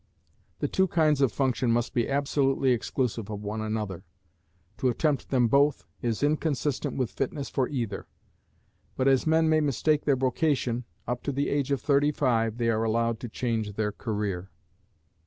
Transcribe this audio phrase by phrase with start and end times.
[0.61, 4.03] The two kinds of function must be absolutely exclusive of one another:
[4.79, 8.07] to attempt them both, is inconsistent with fitness for either.
[8.95, 12.71] But as men may mistake their vocation, up to the age of thirty five they
[12.71, 14.49] are allowed to change their career.